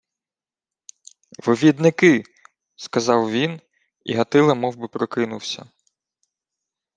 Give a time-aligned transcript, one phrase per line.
[1.47, 2.23] —Вивідники,—
[2.75, 3.61] сказав він,
[4.03, 5.65] і Гатило мовби прокинувся.